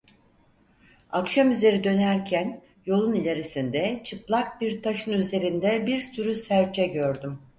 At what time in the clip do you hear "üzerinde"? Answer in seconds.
5.13-5.87